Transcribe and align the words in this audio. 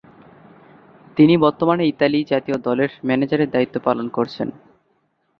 তিনি 1.17 1.33
বর্তমানে 1.37 1.83
ইতালি 1.87 2.19
জাতীয় 2.23 2.57
দলের 2.57 2.91
ম্যানেজারের 3.05 3.49
দায়িত্ব 3.51 3.75
পালন 3.79 4.07
করছেন। 4.09 4.47